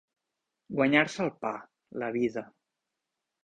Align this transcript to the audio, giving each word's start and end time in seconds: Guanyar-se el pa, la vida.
Guanyar-se 0.79 1.21
el 1.27 1.31
pa, 1.45 1.53
la 2.05 2.11
vida. 2.19 2.47